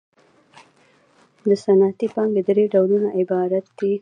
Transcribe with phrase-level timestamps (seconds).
[1.47, 3.91] د صنعتي پانګې درې ډولونه عبارت دي